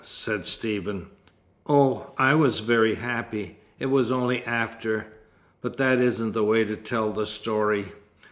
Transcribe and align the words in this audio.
said 0.03 0.43
Stephen. 0.43 1.05
"Oh, 1.67 2.13
I 2.17 2.33
was 2.33 2.61
very 2.61 2.95
happy. 2.95 3.59
It 3.77 3.85
was 3.85 4.11
only 4.11 4.43
after 4.45 5.05
but 5.61 5.77
that 5.77 5.99
isn't 5.99 6.31
the 6.31 6.43
way 6.43 6.63
to 6.63 6.75
tell 6.75 7.11
the 7.11 7.27
story. 7.27 7.91